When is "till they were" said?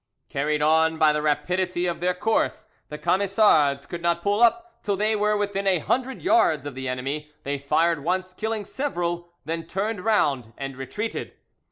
4.81-5.37